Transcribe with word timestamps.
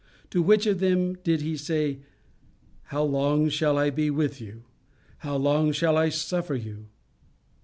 To 0.31 0.41
which 0.41 0.65
of 0.65 0.79
them 0.79 1.13
did 1.23 1.41
he 1.43 1.55
say, 1.55 1.99
"How 2.85 3.03
long 3.03 3.49
shall 3.49 3.77
I 3.77 3.91
be 3.91 4.09
with 4.09 4.41
you? 4.41 4.63
How 5.19 5.35
long 5.35 5.71
shall 5.71 5.95
I 5.95 6.09
suffer 6.09 6.55
you?" 6.55 6.87